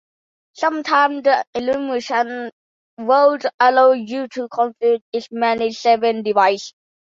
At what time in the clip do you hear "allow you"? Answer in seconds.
3.59-4.27